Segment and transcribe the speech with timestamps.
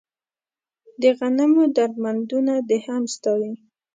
[1.01, 3.53] د غنمو درمندونه دې هم ستا وي